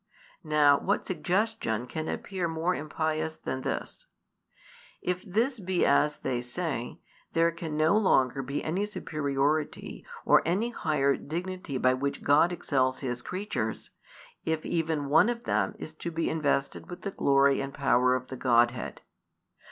Now 0.43 0.79
what 0.79 1.05
suggestion 1.05 1.85
can 1.85 2.07
appear 2.07 2.47
more 2.47 2.73
impious 2.73 3.35
than 3.35 3.61
this? 3.61 4.07
If 4.99 5.21
this 5.21 5.59
be 5.59 5.85
as 5.85 6.17
they 6.17 6.41
say, 6.41 6.99
there 7.33 7.51
can 7.51 7.77
no 7.77 7.95
longer 7.95 8.41
be 8.41 8.63
any 8.63 8.87
superiority 8.87 10.03
or 10.25 10.41
any 10.43 10.69
higher 10.71 11.15
dignity 11.15 11.77
by 11.77 11.93
which 11.93 12.23
God 12.23 12.51
excels 12.51 13.01
His 13.01 13.21
creatures, 13.21 13.91
if 14.43 14.65
even 14.65 15.07
one 15.07 15.29
of 15.29 15.43
them 15.43 15.75
is 15.77 15.93
to 15.93 16.09
be 16.09 16.31
invested 16.31 16.89
with 16.89 17.01
the 17.03 17.11
glory 17.11 17.61
and 17.61 17.71
power 17.71 18.15
of 18.15 18.29
the 18.29 18.37
Godhead. 18.37 19.01